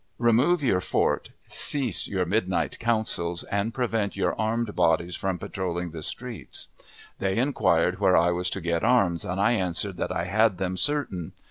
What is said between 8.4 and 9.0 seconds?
to get